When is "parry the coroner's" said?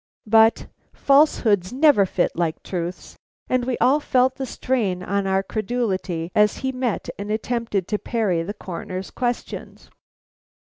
7.99-9.11